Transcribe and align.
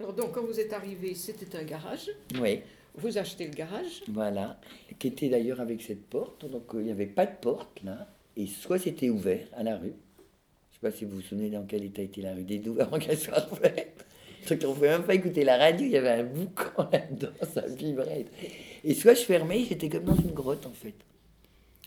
Alors 0.00 0.14
donc, 0.14 0.32
quand 0.32 0.42
vous 0.42 0.58
êtes 0.58 0.72
arrivé, 0.72 1.14
c'était 1.14 1.56
un 1.56 1.62
garage. 1.62 2.10
Oui, 2.40 2.62
Vous 2.96 3.18
achetez 3.18 3.46
le 3.46 3.52
garage. 3.52 4.02
voilà. 4.08 4.58
Qui 4.98 5.08
était 5.08 5.28
d'ailleurs 5.28 5.60
avec 5.60 5.82
cette 5.82 6.06
porte. 6.06 6.50
Donc 6.50 6.74
euh, 6.74 6.80
il 6.80 6.86
n'y 6.86 6.90
avait 6.90 7.06
pas 7.06 7.26
de 7.26 7.36
porte 7.40 7.82
là. 7.84 8.08
Et 8.36 8.46
soit 8.46 8.78
c'était 8.78 9.10
ouvert 9.10 9.46
à 9.52 9.62
la 9.62 9.76
rue. 9.76 9.92
Je 10.70 10.74
sais 10.76 10.80
pas 10.80 10.90
si 10.90 11.04
vous 11.04 11.16
vous 11.16 11.20
souvenez 11.22 11.50
dans 11.50 11.64
quel 11.66 11.84
état 11.84 12.00
était 12.02 12.22
la 12.22 12.32
rue 12.34 12.44
des 12.44 12.58
Douves 12.58 12.80
avant 12.86 12.98
qu'elle 12.98 13.18
soit 13.18 13.46
ouverte. 13.52 14.06
Donc 14.48 14.58
on 14.64 14.68
ne 14.68 14.74
pouvait 14.74 14.88
même 14.88 15.04
pas 15.04 15.14
écouter 15.14 15.44
la 15.44 15.58
radio, 15.58 15.84
il 15.84 15.92
y 15.92 15.96
avait 15.98 16.08
un 16.22 16.24
boucan 16.24 16.88
là-dedans, 16.92 17.28
ça 17.52 17.60
vibrait. 17.66 18.24
Et 18.82 18.94
soit 18.94 19.12
je 19.12 19.20
fermais, 19.22 19.64
j'étais 19.68 19.90
comme 19.90 20.04
dans 20.04 20.16
une 20.16 20.32
grotte 20.32 20.64
en 20.64 20.72
fait. 20.72 20.94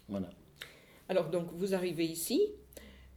Voilà. 0.08 0.30
Alors 1.10 1.30
donc, 1.32 1.48
vous 1.54 1.74
arrivez 1.74 2.06
ici. 2.06 2.48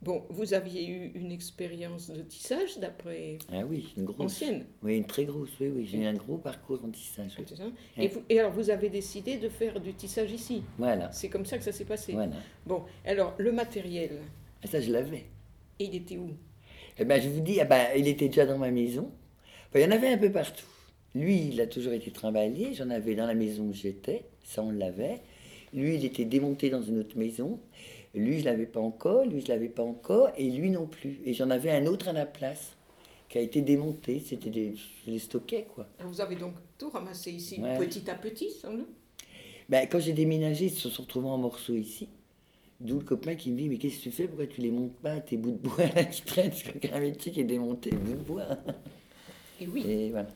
Bon, 0.03 0.25
vous 0.29 0.53
aviez 0.55 0.87
eu 0.89 1.13
une 1.15 1.33
expérience 1.33 2.11
de 2.11 2.21
tissage 2.23 2.79
d'après 2.79 3.39
Ah 3.51 3.65
oui, 3.69 3.93
une 3.97 4.05
grosse. 4.05 4.21
ancienne. 4.33 4.67
Oui, 4.83 4.97
une 4.99 5.07
très 5.07 5.25
grosse, 5.25 5.51
oui, 5.61 5.69
oui. 5.75 5.87
J'ai 5.87 5.99
eu 5.99 6.05
un 6.05 6.13
gros 6.15 6.37
parcours 6.37 6.81
en 6.85 6.91
tissage. 6.91 7.33
oui. 7.39 7.45
ça 7.57 7.65
et, 7.97 8.09
vous- 8.09 8.23
et 8.29 8.39
alors, 8.39 8.53
vous 8.53 8.69
avez 8.71 8.91
décidé 8.91 9.39
de 9.39 9.49
faire 9.49 9.81
du 9.81 9.95
tissage 9.95 10.31
ici. 10.33 10.63
Voilà, 10.79 11.11
C'est 11.13 11.29
comme 11.31 11.47
ça 11.47 11.57
que 11.59 11.65
ça 11.65 11.73
s'est 11.73 11.87
passé. 11.87 12.13
voilà. 12.13 12.37
Bon, 12.67 12.83
alors, 13.05 13.35
le 13.39 13.51
matériel, 13.53 14.21
Ah, 14.63 14.67
ça, 14.67 14.81
je 14.81 14.93
l'avais. 14.93 15.25
il 15.79 15.95
était 15.95 16.19
où? 16.19 16.31
Eh 16.99 17.05
ben, 17.05 17.21
je 17.21 17.29
vous 17.29 17.41
dis, 17.41 17.59
ah 17.61 17.65
ben, 17.65 17.87
il 17.97 18.07
était 18.07 18.29
déjà 18.29 18.45
dans 18.47 18.59
ma 18.59 18.71
maison. 18.71 19.11
Enfin, 19.71 19.81
il 19.81 19.83
y 19.83 19.87
en 19.87 19.91
avait 19.91 20.09
un 20.09 20.19
peu 20.19 20.31
partout. 20.31 20.67
Lui, 21.15 21.49
il 21.49 21.61
a 21.61 21.67
toujours 21.67 21.95
été 21.95 22.11
trimballé. 22.11 22.75
J'en 22.75 22.91
avais 22.91 23.15
dans 23.15 23.27
la 23.27 23.35
maison 23.35 23.65
où 23.65 23.73
j'étais. 23.73 24.25
Ça, 24.45 24.63
on 24.63 24.71
l'avait. 24.71 25.21
Lui, 25.73 25.97
il 25.97 26.05
était 26.05 26.25
démonté 26.27 26.71
dans 26.71 26.83
une 26.83 26.99
autre 26.99 27.17
maison. 27.19 27.59
Lui, 28.17 28.41
je 28.41 28.45
l'avais 28.45 28.67
pas 28.67 28.81
encore. 28.81 29.25
Lui, 29.27 29.41
je 29.41 29.49
l'avais 29.49 29.69
pas 29.69 29.83
encore. 29.83 30.31
Et 30.37 30.51
lui 30.51 30.71
non 30.71 30.87
plus. 30.87 31.21
Et 31.25 31.35
j'en 31.35 31.51
avais 31.51 31.71
un 31.71 31.87
autre 31.87 32.09
à 32.09 32.13
la 32.13 32.27
place 32.27 32.77
qui 33.29 33.39
a 33.39 33.41
été 33.41 33.61
démonté. 33.61 34.21
C'était 34.21 34.51
des, 34.51 34.75
je 35.07 35.11
les 35.11 35.19
stockais, 35.19 35.67
quoi. 35.75 35.87
Alors, 35.99 36.13
Vous 36.13 36.21
avez 36.21 36.37
donc 36.37 36.55
tout 36.79 36.89
ramassé 36.91 37.31
ici, 37.33 37.61
Ouais. 37.61 37.77
petit 37.79 38.09
à 38.11 38.15
petit, 38.15 38.51
sans 38.51 38.73
doute? 38.73 38.89
Ben, 39.69 39.87
quand 39.91 39.99
j'ai 40.01 40.13
déménagé, 40.13 40.67
ils 40.67 40.71
se 40.71 40.89
sont 40.89 41.03
retrouvés 41.03 41.29
en 41.29 41.39
morceaux 41.39 41.75
ici. 41.75 42.09
D'où 42.79 42.99
le 42.99 43.05
copain 43.05 43.35
qui 43.37 43.51
me 43.51 43.57
dit 43.57 43.69
Mais 43.69 43.79
qu'est-ce 43.79 43.99
que 43.99 44.03
tu 44.03 44.11
fais? 44.11 44.27
Pourquoi 44.29 44.47
tu 44.47 44.61
les 44.61 44.71
montes 44.71 44.95
pas 44.97 45.19
Tes 45.21 45.37
bouts 45.37 45.53
de 45.53 45.57
bois 45.57 45.87
là 45.95 46.05
qui 46.05 46.23
traînent? 46.23 46.51
Parce 46.51 46.63
qu'un 46.63 47.01
métier 47.01 47.33
qui 47.33 47.41
est 47.41 47.45
démonté, 47.45 47.91
des 47.91 47.97
bouts 47.97 48.13
de 48.13 48.23
bois. 48.23 48.47
Et 49.61 49.67
oui. 49.67 49.85
Et 49.89 50.11
voilà. 50.11 50.29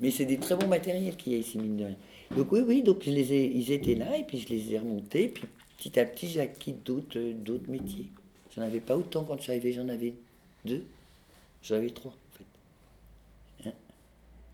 Mais 0.00 0.10
c'est 0.10 0.24
des 0.24 0.38
très 0.38 0.56
bons 0.56 0.66
matériels 0.68 1.16
qu'il 1.16 1.32
y 1.32 1.36
a 1.36 1.38
ici, 1.38 1.58
mine 1.58 1.76
de 1.76 1.84
rien. 1.84 1.96
Donc 2.36 2.50
oui, 2.52 2.60
oui, 2.66 2.82
donc 2.82 3.02
je 3.04 3.10
les 3.10 3.32
ai, 3.32 3.46
ils 3.54 3.70
étaient 3.72 3.94
là 3.94 4.16
et 4.18 4.24
puis 4.24 4.38
je 4.38 4.48
les 4.48 4.72
ai 4.74 4.78
remontés. 4.78 5.28
Puis 5.28 5.44
petit 5.76 5.98
à 5.98 6.04
petit, 6.04 6.28
j'ai 6.28 6.40
acquis 6.40 6.72
d'autres, 6.72 7.18
euh, 7.18 7.32
d'autres 7.34 7.70
métiers. 7.70 8.06
J'en 8.54 8.62
avais 8.62 8.80
pas 8.80 8.96
autant 8.96 9.24
quand 9.24 9.36
je 9.36 9.42
suis 9.42 9.52
arrivé, 9.52 9.72
j'en 9.72 9.88
avais 9.88 10.14
deux. 10.64 10.84
J'en 11.62 11.76
avais 11.76 11.90
trois, 11.90 12.12
en 12.12 12.38
fait. 12.38 13.68
Hein? 13.68 13.72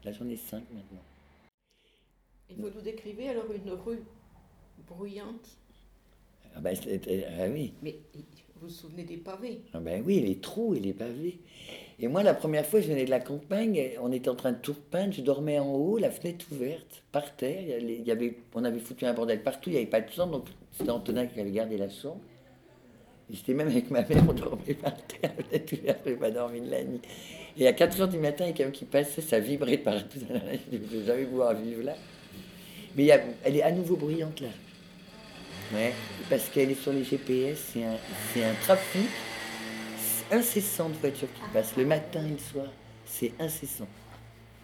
Là, 0.04 0.12
j'en 0.12 0.28
ai 0.28 0.36
cinq 0.36 0.64
maintenant. 0.72 1.02
Et 2.50 2.54
vous 2.54 2.68
nous 2.70 2.80
décrivez 2.82 3.28
alors 3.28 3.50
une 3.52 3.70
rue 3.70 4.02
bruyante, 4.88 5.56
Ah 6.54 6.60
ben, 6.60 6.76
ah 6.76 7.48
oui. 7.48 7.72
mais 7.82 7.96
vous 8.62 8.68
vous 8.68 8.74
souvenez 8.74 9.02
des 9.02 9.16
pavés 9.16 9.60
Ah 9.74 9.80
ben 9.80 10.04
oui, 10.06 10.20
les 10.20 10.36
trous 10.36 10.76
et 10.76 10.78
les 10.80 10.92
pavés. 10.92 11.40
Et 11.98 12.06
moi, 12.06 12.22
la 12.22 12.32
première 12.32 12.64
fois, 12.64 12.80
je 12.80 12.86
venais 12.86 13.04
de 13.04 13.10
la 13.10 13.18
campagne, 13.18 13.90
on 14.00 14.12
était 14.12 14.28
en 14.28 14.36
train 14.36 14.52
de 14.52 14.58
tout 14.58 14.72
repeindre, 14.72 15.12
je 15.12 15.20
dormais 15.20 15.58
en 15.58 15.74
haut, 15.74 15.98
la 15.98 16.10
fenêtre 16.12 16.46
ouverte, 16.52 17.02
par 17.10 17.34
terre. 17.34 17.80
Il 17.80 18.06
y 18.06 18.10
avait- 18.12 18.36
on 18.54 18.62
avait 18.64 18.78
foutu 18.78 19.04
un 19.04 19.14
bordel 19.14 19.42
partout, 19.42 19.70
il 19.70 19.72
n'y 19.72 19.78
avait 19.78 19.86
pas 19.86 20.00
de 20.00 20.10
chambre, 20.12 20.34
donc 20.38 20.46
c'était 20.70 20.90
Antonin 20.90 21.26
qui 21.26 21.40
avait 21.40 21.50
gardé 21.50 21.76
la 21.76 21.88
chambre. 21.88 22.20
J'étais 23.30 23.54
même 23.54 23.68
avec 23.68 23.90
ma 23.90 24.02
mère, 24.02 24.22
on 24.28 24.32
dormait 24.32 24.74
par 24.74 24.94
terre, 25.06 25.32
la 25.36 25.42
fenêtre 25.44 25.72
ouverte, 25.80 26.00
je 26.06 26.12
pas 26.14 26.30
dormi 26.30 26.60
de 26.60 26.70
la 26.70 26.84
nuit. 26.84 27.00
Et 27.58 27.66
à 27.66 27.72
4 27.72 28.00
heures 28.00 28.08
du 28.08 28.18
matin, 28.18 28.44
il 28.44 28.48
y 28.48 28.50
a 28.50 28.54
quelqu'un 28.54 28.70
qui 28.72 28.84
passait, 28.84 29.22
ça 29.22 29.40
vibrait 29.40 29.78
partout. 29.78 30.18
Je 30.70 30.76
ne 30.76 30.84
vais 30.84 31.04
jamais 31.04 31.24
pouvoir 31.24 31.54
vivre 31.54 31.82
là. 31.82 31.96
Mais 32.94 33.06
elle 33.42 33.56
est 33.56 33.62
à 33.62 33.72
nouveau 33.72 33.96
bruyante 33.96 34.40
là. 34.40 34.48
Ouais, 35.72 35.92
parce 36.28 36.48
qu'elle 36.50 36.70
est 36.70 36.80
sur 36.82 36.92
les 36.92 37.04
GPS, 37.04 37.70
c'est 37.72 37.84
un, 37.84 37.92
un 37.94 38.54
trafic 38.62 39.06
incessant 40.30 40.88
de 40.88 40.94
voitures 40.94 41.28
qui 41.32 41.40
passent, 41.52 41.76
le 41.76 41.86
matin 41.86 42.24
et 42.26 42.30
le 42.32 42.38
soir. 42.38 42.66
C'est 43.06 43.32
incessant. 43.38 43.88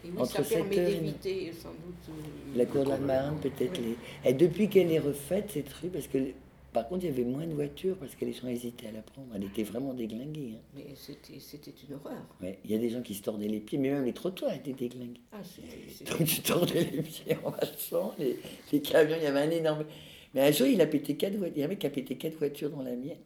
Et 0.05 0.09
oui, 0.09 0.13
Entre 0.17 0.31
ça 0.31 0.43
permet 0.43 0.75
7 0.75 0.79
heures 0.79 0.89
et 0.89 0.93
d'éviter 0.95 1.53
sans 1.53 1.69
doute. 1.69 1.95
euh, 2.09 2.57
La 2.57 2.65
cour 2.65 2.83
de 2.85 2.89
la 2.89 2.97
Marne, 2.97 3.37
peut-être 3.39 3.79
Oui. 3.79 3.95
les. 4.23 4.29
Et 4.29 4.33
depuis 4.33 4.69
qu'elle 4.69 4.91
est 4.91 4.99
refaite, 4.99 5.51
cette 5.53 5.71
rue, 5.73 5.89
parce 5.89 6.07
que 6.07 6.17
par 6.71 6.87
contre, 6.87 7.03
il 7.03 7.09
y 7.09 7.13
avait 7.13 7.23
moins 7.23 7.45
de 7.47 7.53
voitures 7.53 7.97
parce 7.97 8.13
que 8.15 8.23
les 8.25 8.33
gens 8.33 8.47
hésitaient 8.47 8.87
à 8.87 8.91
la 8.91 9.01
prendre. 9.01 9.27
Elle 9.35 9.43
était 9.43 9.63
vraiment 9.63 9.93
déglinguée. 9.93 10.53
hein. 10.55 10.61
Mais 10.75 10.85
c'était 10.95 11.39
c'était 11.39 11.73
une 11.89 11.95
horreur. 11.95 12.21
Ouais, 12.41 12.59
il 12.63 12.71
y 12.71 12.75
a 12.75 12.77
des 12.77 12.89
gens 12.91 13.01
qui 13.01 13.15
se 13.15 13.23
tordaient 13.23 13.47
les 13.47 13.59
pieds, 13.59 13.77
mais 13.79 13.89
même 13.89 14.05
les 14.05 14.13
trottoirs 14.13 14.53
étaient 14.53 14.73
déglingués. 14.73 15.19
Ah, 15.33 15.37
Donc 16.11 16.27
tu 16.27 16.41
tordais 16.41 16.83
les 16.91 17.01
pieds 17.01 17.35
en 17.43 17.49
marchant, 17.51 18.13
les, 18.19 18.39
les 18.71 18.81
camions, 18.81 19.15
il 19.17 19.23
y 19.23 19.27
avait 19.27 19.39
un 19.41 19.49
énorme. 19.51 19.85
Mais 20.33 20.41
un 20.41 20.51
jour, 20.51 20.67
il 20.67 20.81
a 20.81 20.87
pété 20.87 21.15
quatre 21.15 21.35
voitures. 21.35 21.57
Il 21.57 21.61
y 21.61 21.63
a 21.63 21.69
un 21.69 21.75
qui 21.75 21.87
a 21.87 21.89
pété 21.89 22.15
quatre 22.17 22.37
voitures 22.37 22.69
dans 22.69 22.83
la 22.83 22.95
mienne. 22.95 23.17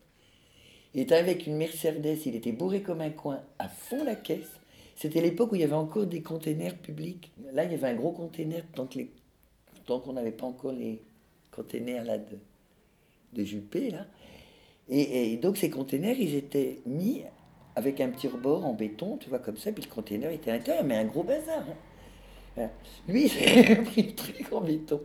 Il 0.94 1.02
était 1.02 1.16
avec 1.16 1.48
une 1.48 1.58
Mercedes, 1.58 2.20
il 2.26 2.36
était 2.36 2.52
bourré 2.52 2.82
comme 2.82 3.02
un 3.02 3.10
coin, 3.10 3.42
à 3.58 3.68
fond 3.68 4.04
la 4.04 4.16
caisse. 4.16 4.60
C'était 4.96 5.22
l'époque 5.22 5.52
où 5.52 5.56
il 5.56 5.62
y 5.62 5.64
avait 5.64 5.74
encore 5.74 6.06
des 6.06 6.22
containers 6.22 6.78
publics. 6.78 7.32
Là, 7.52 7.64
il 7.64 7.72
y 7.72 7.74
avait 7.74 7.88
un 7.88 7.96
gros 7.96 8.12
container 8.12 8.64
tant 9.86 10.00
qu'on 10.00 10.14
n'avait 10.14 10.32
pas 10.32 10.46
encore 10.46 10.72
les 10.72 11.02
containers 11.52 12.04
là 12.04 12.18
de, 12.20 12.38
de 13.34 13.44
Juppé, 13.44 13.90
là. 13.90 14.06
Et, 14.90 15.38
donc 15.38 15.58
ces 15.58 15.70
containers, 15.70 16.20
ils 16.20 16.36
étaient 16.36 16.82
mis 16.86 17.24
avec 17.76 18.02
un 18.02 18.10
petit 18.10 18.28
rebord 18.28 18.66
en 18.66 18.74
béton, 18.74 19.18
tu 19.18 19.30
vois, 19.30 19.40
comme 19.40 19.58
ça, 19.58 19.72
puis 19.72 19.84
le 19.84 19.90
container 19.90 20.30
était 20.32 20.52
à 20.52 20.58
l'intérieur, 20.58 20.84
mais 20.84 20.96
un 20.96 21.06
gros 21.06 21.24
bazar. 21.24 21.64
hein. 22.58 22.70
Lui, 23.08 23.26
il 23.56 23.72
a 23.72 23.76
pris 23.78 24.04
le 24.04 24.14
truc 24.16 24.52
en 24.52 24.62
béton. 24.62 25.02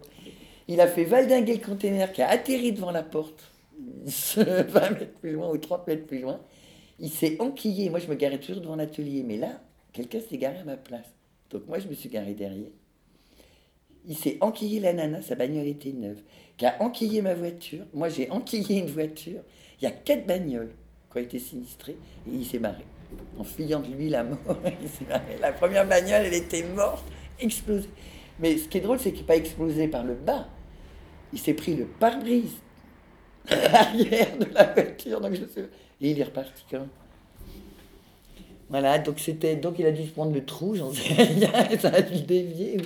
Il 0.68 0.82
a 0.82 0.86
fait 0.86 1.04
valdinguer 1.04 1.54
le 1.54 1.64
container 1.64 2.12
qui 2.12 2.20
a 2.20 2.28
atterri 2.28 2.72
devant 2.72 2.90
la 2.90 3.02
porte, 3.02 3.52
20 4.36 4.36
mètres 4.90 5.14
plus 5.20 5.32
loin 5.32 5.50
ou 5.50 5.56
30 5.56 5.86
mètres 5.86 6.06
plus 6.06 6.20
loin. 6.20 6.40
Il 7.00 7.10
s'est 7.10 7.40
enquillé. 7.40 7.88
Moi, 7.90 8.00
je 8.00 8.06
me 8.06 8.14
garais 8.14 8.38
toujours 8.38 8.60
devant 8.60 8.76
l'atelier, 8.76 9.22
mais 9.22 9.38
là, 9.38 9.60
quelqu'un 9.92 10.20
s'est 10.20 10.36
garé 10.36 10.58
à 10.58 10.64
ma 10.64 10.76
place. 10.76 11.06
Donc 11.50 11.66
moi, 11.66 11.78
je 11.78 11.88
me 11.88 11.94
suis 11.94 12.10
garé 12.10 12.34
derrière. 12.34 12.70
Il 14.06 14.16
s'est 14.16 14.36
enquillé 14.40 14.80
la 14.80 14.92
nana, 14.92 15.22
sa 15.22 15.34
bagnole 15.34 15.66
était 15.66 15.92
neuve, 15.92 16.20
qui 16.56 16.66
a 16.66 16.82
enquillé 16.82 17.22
ma 17.22 17.34
voiture. 17.34 17.84
Moi, 17.94 18.08
j'ai 18.08 18.30
enquillé 18.30 18.78
une 18.80 18.90
voiture. 18.90 19.40
Il 19.80 19.84
y 19.84 19.86
a 19.86 19.90
quatre 19.90 20.26
bagnoles 20.26 20.72
qui 21.10 21.18
ont 21.18 21.22
été 21.22 21.38
sinistrées 21.38 21.96
et 22.26 22.34
il 22.34 22.44
s'est 22.44 22.58
barré. 22.58 22.84
En 23.38 23.44
fuyant 23.44 23.80
de 23.80 23.88
lui 23.88 24.10
la 24.10 24.24
mort, 24.24 24.38
il 24.82 24.88
s'est. 24.88 25.06
La 25.40 25.52
première 25.52 25.86
bagnole, 25.86 26.26
elle 26.26 26.34
était 26.34 26.62
morte, 26.62 27.04
explosée. 27.40 27.88
Mais 28.38 28.58
ce 28.58 28.68
qui 28.68 28.78
est 28.78 28.82
drôle, 28.82 28.98
c'est 28.98 29.12
qu'il 29.12 29.22
n'est 29.22 29.26
pas 29.26 29.36
explosé 29.36 29.88
par 29.88 30.04
le 30.04 30.14
bas. 30.14 30.48
Il 31.32 31.38
s'est 31.38 31.54
pris 31.54 31.74
le 31.74 31.84
pare-brise 31.86 32.56
arrière 33.50 34.36
de 34.38 34.46
la 34.46 34.72
voiture. 34.72 35.20
Donc 35.20 35.34
je 35.34 35.44
sais- 35.46 35.68
Et 36.00 36.10
il 36.10 36.20
est 36.20 36.24
reparti 36.24 36.64
quand 36.70 36.80
même. 36.80 36.88
Voilà, 38.70 38.98
donc 38.98 39.18
c'était 39.18 39.56
donc 39.56 39.78
il 39.78 39.86
a 39.86 39.92
dû 39.92 40.04
se 40.04 40.10
prendre 40.12 40.32
le 40.34 40.44
trou, 40.44 40.74
j'en 40.74 40.92
sais 40.92 41.14
rien, 41.14 41.78
ça 41.78 41.88
a 41.88 42.02
dû 42.02 42.14
le 42.14 42.20
dévier. 42.26 42.76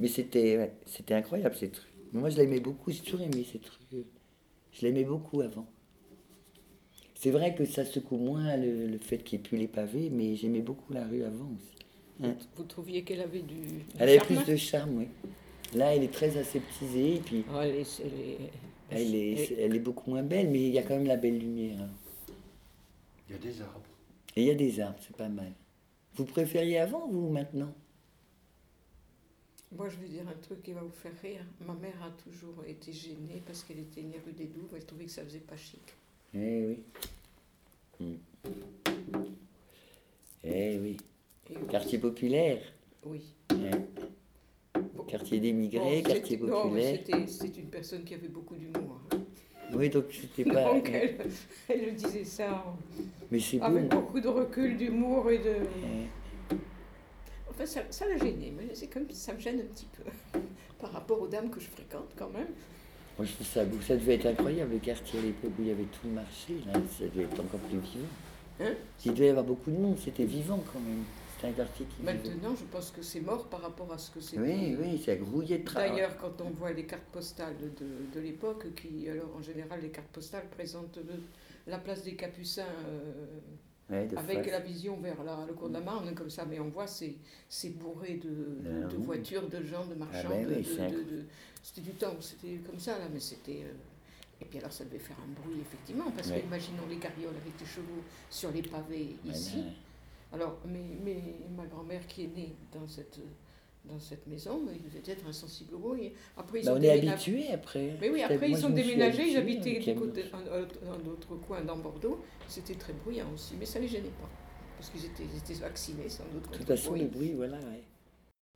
Mais 0.00 0.08
c'était 0.08 0.56
ouais, 0.58 0.72
c'était 0.86 1.14
incroyable 1.14 1.54
cette 1.58 1.76
rue. 1.76 1.88
Mais 2.12 2.20
moi 2.20 2.30
je 2.30 2.36
l'aimais 2.36 2.58
beaucoup, 2.60 2.90
j'ai 2.90 3.00
toujours 3.00 3.20
aimé 3.20 3.46
cette 3.50 3.66
rue. 3.92 4.04
Je 4.72 4.82
l'aimais 4.86 5.04
beaucoup 5.04 5.40
avant. 5.40 5.66
C'est 7.14 7.30
vrai 7.30 7.54
que 7.54 7.64
ça 7.64 7.84
secoue 7.84 8.16
moins 8.16 8.56
le, 8.56 8.86
le 8.86 8.98
fait 8.98 9.18
qu'il 9.18 9.38
n'y 9.38 9.44
ait 9.44 9.48
plus 9.48 9.58
les 9.58 9.68
pavés, 9.68 10.10
mais 10.10 10.36
j'aimais 10.36 10.62
beaucoup 10.62 10.92
la 10.92 11.04
rue 11.06 11.22
avant 11.22 11.50
aussi. 11.54 11.84
Hein. 12.24 12.34
Vous 12.56 12.64
trouviez 12.64 13.02
qu'elle 13.04 13.20
avait 13.20 13.42
du. 13.42 13.56
Elle 13.98 14.08
avait 14.08 14.18
charme 14.18 14.42
plus 14.42 14.52
de 14.52 14.56
charme, 14.56 14.98
oui. 14.98 15.08
Là, 15.74 15.94
elle 15.94 16.02
est 16.02 16.12
très 16.12 16.36
aseptisée, 16.36 17.16
et 17.16 17.20
puis 17.20 17.44
elle 17.62 17.76
est- 17.76 18.00
elle 18.00 18.12
est- 18.18 18.50
elle 18.90 19.14
est, 19.14 19.32
elle- 19.52 19.58
elle 19.60 19.76
est 19.76 19.80
beaucoup 19.80 20.10
moins 20.10 20.22
belle, 20.22 20.50
mais 20.50 20.60
il 20.66 20.72
y 20.72 20.78
a 20.78 20.82
quand 20.82 20.96
même 20.96 21.06
la 21.06 21.16
belle 21.16 21.38
lumière. 21.38 21.80
hein. 21.80 21.90
Il 23.28 23.32
y 23.32 23.36
a 23.36 23.38
des 23.38 23.60
arbres. 23.62 23.80
Et 24.36 24.42
il 24.42 24.46
y 24.48 24.50
a 24.50 24.54
des 24.54 24.80
arbres, 24.80 24.98
c'est 25.00 25.16
pas 25.16 25.28
mal. 25.28 25.52
Vous 26.14 26.24
préfériez 26.24 26.78
avant 26.78 27.06
ou 27.08 27.30
maintenant? 27.30 27.72
Moi, 29.72 29.88
je 29.88 29.96
vais 29.98 30.08
dire 30.08 30.26
un 30.28 30.34
truc 30.42 30.62
qui 30.64 30.72
va 30.72 30.80
vous 30.82 30.90
faire 30.90 31.12
rire. 31.22 31.44
Ma 31.64 31.74
mère 31.74 31.94
a 32.02 32.10
toujours 32.28 32.64
été 32.66 32.92
gênée 32.92 33.40
parce 33.46 33.62
qu'elle 33.62 33.78
était 33.78 34.02
née 34.02 34.20
rue 34.26 34.32
des 34.32 34.46
Douves. 34.46 34.72
Elle 34.74 34.84
trouvait 34.84 35.04
que 35.04 35.12
ça 35.12 35.22
faisait 35.22 35.38
pas 35.38 35.56
chic. 35.56 35.80
Eh 36.34 36.66
oui. 36.66 36.82
Hmm. 38.00 38.14
Eh 40.42 40.78
oui. 40.78 40.96
Et 41.50 41.54
Quartier 41.70 41.98
populaire? 41.98 42.60
oui. 43.04 43.22
eh. 43.52 43.99
Bon. 45.10 45.18
Quartier 45.18 45.40
d'émigrés, 45.40 46.02
Bon, 46.04 46.10
quartier 46.12 46.36
populaire. 46.38 46.96
c'était- 47.04 47.26
C'est 47.26 47.56
une 47.58 47.66
personne 47.66 48.04
qui 48.04 48.14
avait 48.14 48.28
beaucoup 48.28 48.54
d'humour. 48.56 49.00
hein. 49.12 49.16
Oui, 49.74 49.88
donc 49.88 50.04
c'était 50.10 50.50
pas. 50.50 50.64
Donc, 50.64 50.90
elle, 50.92 51.16
elle 51.68 51.84
le 51.86 51.92
disait 51.92 52.24
ça 52.24 52.64
en- 52.66 52.76
Mais 53.30 53.38
avec 53.60 53.88
beaucoup 53.88 54.20
de 54.20 54.28
recul, 54.28 54.76
d'humour 54.76 55.30
et 55.30 55.38
de. 55.38 55.54
Eh. 56.50 56.54
Enfin, 57.50 57.66
ça, 57.66 57.80
ça 57.90 58.06
l'a 58.08 58.16
gêné, 58.16 58.52
mais 58.56 58.74
c'est 58.74 58.88
comme 58.88 59.08
ça 59.10 59.32
me 59.34 59.38
gêne 59.40 59.60
un 59.60 59.64
petit 59.74 59.86
peu 59.96 60.40
par 60.80 60.92
rapport 60.92 61.20
aux 61.20 61.28
dames 61.28 61.50
que 61.50 61.60
je 61.60 61.66
fréquente 61.68 62.10
quand 62.16 62.30
même. 62.30 62.48
Moi, 63.18 63.26
je 63.26 63.32
trouve 63.34 63.46
ça 63.46 63.64
beau. 63.64 63.76
Ça 63.80 63.96
devait 63.96 64.14
être 64.14 64.26
incroyable, 64.26 64.72
le 64.72 64.78
quartier 64.78 65.18
à 65.20 65.22
l'époque 65.22 65.52
où 65.58 65.62
il 65.62 65.68
y 65.68 65.70
avait 65.70 65.82
tout 65.84 66.06
le 66.06 66.12
marché. 66.14 66.54
Là. 66.66 66.72
Ça 66.98 67.04
devait 67.04 67.24
être 67.24 67.40
encore 67.40 67.60
plus 67.60 67.78
vivant. 67.78 68.06
Hein? 68.60 68.72
Il 69.04 69.12
devait 69.14 69.26
y 69.26 69.30
avoir 69.30 69.44
beaucoup 69.44 69.70
de 69.70 69.76
monde. 69.76 69.98
C'était 70.02 70.24
vivant 70.24 70.60
quand 70.72 70.80
même. 70.80 71.04
C'était 71.40 71.48
un 71.48 71.64
quartier 71.64 71.86
qui 71.86 72.00
vivait. 72.00 72.12
Maintenant, 72.14 72.54
je 72.54 72.64
pense 72.64 72.90
que 72.90 73.02
c'est 73.02 73.20
mort 73.20 73.46
par 73.48 73.62
rapport 73.62 73.90
à 73.92 73.98
ce 73.98 74.10
que 74.10 74.20
c'était. 74.20 74.42
Oui, 74.42 74.76
oui, 74.78 75.02
ça 75.02 75.16
grouillait 75.16 75.58
de 75.58 75.64
travail. 75.64 75.90
D'ailleurs, 75.92 76.16
quand 76.18 76.40
on 76.42 76.50
voit 76.50 76.72
les 76.72 76.84
cartes 76.84 77.08
postales 77.12 77.56
de, 77.58 77.86
de 78.14 78.20
l'époque, 78.20 78.74
qui, 78.74 79.08
alors 79.08 79.34
en 79.36 79.42
général, 79.42 79.80
les 79.80 79.90
cartes 79.90 80.08
postales 80.08 80.48
présentent 80.50 80.96
le- 80.98 81.22
la 81.66 81.78
place 81.78 82.02
des 82.04 82.14
Capucins 82.14 82.64
euh, 82.88 83.24
Ouais, 83.90 84.08
avec 84.16 84.38
face. 84.44 84.50
la 84.52 84.60
vision 84.60 84.96
vers 85.00 85.22
la- 85.24 85.44
le 85.46 85.52
cours 85.54 85.68
de 85.68 85.74
la 85.74 85.80
Marne, 85.80 86.14
comme 86.14 86.30
ça, 86.30 86.44
mais 86.44 86.60
on 86.60 86.68
voit 86.68 86.86
c'est 86.86 87.14
c'est 87.48 87.70
bourré 87.70 88.14
de, 88.22 88.28
de- 88.28 88.82
Ah 88.84 88.88
de 88.88 88.96
voitures, 88.96 89.48
de 89.48 89.62
gens, 89.64 89.84
de 89.86 89.94
marchands. 89.94 90.28
ben 90.28 90.46
de- 90.46 90.54
oui, 90.54 90.64
c'est 90.64 90.90
C'était 91.62 91.80
du 91.82 91.90
temps, 91.92 92.14
c'était 92.20 92.56
comme 92.66 92.78
ça, 92.78 92.98
là, 92.98 93.04
mais 93.12 93.20
c'était. 93.20 93.62
euh, 93.64 93.72
Et 94.42 94.46
puis 94.46 94.58
alors, 94.58 94.72
ça 94.72 94.84
devait 94.84 94.98
faire 94.98 95.16
un 95.22 95.32
bruit, 95.42 95.60
effectivement, 95.60 96.10
parce 96.12 96.28
Ouais. 96.30 96.40
que 96.40 96.46
imaginons 96.46 96.86
les 96.88 96.96
carrioles 96.96 97.34
avec 97.36 97.60
les 97.60 97.66
chevaux 97.66 98.02
sur 98.30 98.50
les 98.52 98.62
pavés 98.62 99.16
ici. 99.26 99.64
Alors, 100.32 100.58
mais, 100.64 100.80
mais 101.02 101.22
ma 101.56 101.66
grand-mère 101.66 102.06
qui 102.06 102.24
est 102.24 102.36
née 102.36 102.54
dans 102.72 102.86
cette, 102.86 103.18
dans 103.84 103.98
cette 103.98 104.26
maison, 104.26 104.60
il 104.72 104.82
devait 104.82 105.02
être 105.12 105.26
insensible 105.26 105.74
au 105.74 105.78
bruit. 105.78 106.12
Après, 106.36 106.60
ils 106.60 106.64
Bah, 106.66 106.72
ont 106.72 106.74
on 106.74 106.78
est 106.78 106.80
déménagé- 107.00 107.08
habitué 107.32 107.52
après. 107.52 107.96
Mais 108.00 108.10
oui, 108.10 108.20
C'était- 108.20 108.34
après, 108.34 108.48
moi, 108.48 108.58
ils 108.58 108.66
ont 108.66 108.70
déménagé, 108.70 109.28
ils 109.30 109.36
habitué, 109.36 109.38
habitaient 109.38 109.74
donc, 109.74 109.74
du 109.74 109.80
il 109.80 109.86
y 109.88 109.90
a- 109.90 110.00
côté, 110.00 110.24
un, 110.32 110.92
un- 110.92 110.92
un 111.00 111.06
autre 111.08 111.34
coin 111.36 111.60
dans 111.62 111.76
Bordeaux. 111.78 112.20
C'était 112.46 112.74
très 112.74 112.92
bruyant 112.92 113.26
aussi, 113.34 113.54
mais 113.58 113.66
ça 113.66 113.78
ne 113.78 113.84
les 113.84 113.90
gênait 113.90 114.08
pas. 114.20 114.28
Parce 114.78 114.90
qu'ils 114.90 115.04
étaient, 115.04 115.24
ils 115.24 115.36
étaient 115.38 115.60
vaccinés, 115.60 116.08
sans 116.08 116.24
doute. 116.32 116.44
De 116.52 116.56
toute 116.58 116.68
le 116.68 116.76
façon, 116.76 116.90
bruit. 116.90 117.02
le 117.02 117.08
bruit, 117.08 117.32
voilà. 117.34 117.56
ouais. 117.58 117.82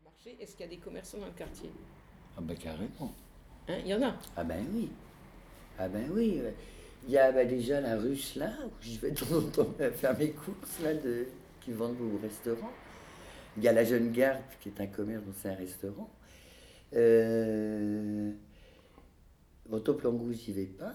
Marché, 0.05 0.37
Est-ce 0.41 0.53
qu'il 0.57 0.65
y 0.67 0.69
a 0.69 0.71
des 0.71 0.79
commerçants 0.79 1.19
dans 1.19 1.27
le 1.27 1.33
quartier? 1.33 1.71
Ah 2.37 2.41
ben 2.41 2.57
carrément. 2.57 3.13
Hein, 3.69 3.79
Il 3.85 3.89
y 3.89 3.95
en 3.95 4.03
a? 4.03 4.15
Ah 4.37 4.45
ben 4.45 4.65
oui. 4.73 4.89
Ah 5.79 5.89
ben 5.89 6.09
oui. 6.13 6.41
Il 7.07 7.13
y 7.13 7.19
a 7.19 7.45
déjà 7.45 7.81
la 7.81 7.97
ruche 7.99 8.37
là, 8.37 8.53
où 8.67 8.71
je 8.81 8.99
vais 9.01 9.11
de 9.11 9.19
temps 9.21 9.37
en 9.37 9.43
temps 9.51 9.75
faire 9.97 10.17
mes 10.19 10.31
courses 10.31 10.81
là, 10.83 10.95
de, 10.95 11.27
qui 11.65 11.73
vendent 11.73 12.01
au 12.01 12.19
restaurant. 12.23 12.71
Il 13.57 13.63
y 13.63 13.69
a 13.69 13.73
la 13.73 13.85
Jeune 13.85 14.11
Garde, 14.11 14.43
qui 14.61 14.69
est 14.69 14.81
un 14.81 14.87
commerce, 14.87 15.25
donc 15.25 15.35
c'est 15.41 15.49
un 15.49 15.55
restaurant. 15.55 16.11
Euh... 16.95 18.33
Au 19.71 19.79
Langouze, 20.03 20.43
j'y 20.45 20.53
vais 20.53 20.67
pas. 20.67 20.95